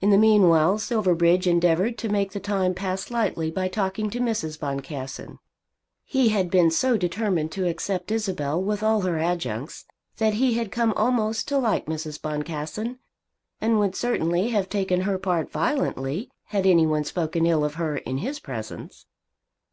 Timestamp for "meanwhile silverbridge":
0.18-1.46